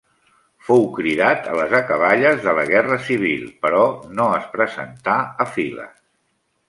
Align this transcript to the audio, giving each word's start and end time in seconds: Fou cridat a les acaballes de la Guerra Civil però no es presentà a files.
Fou 0.67 0.79
cridat 0.93 1.49
a 1.51 1.57
les 1.59 1.75
acaballes 1.81 2.41
de 2.47 2.55
la 2.61 2.65
Guerra 2.71 2.97
Civil 3.09 3.43
però 3.67 3.83
no 4.21 4.27
es 4.39 4.49
presentà 4.59 5.19
a 5.47 5.49
files. 5.59 5.97